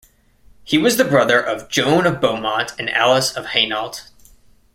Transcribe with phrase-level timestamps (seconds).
[0.63, 4.07] He was the brother of John of Beaumont and Alice of Hainault.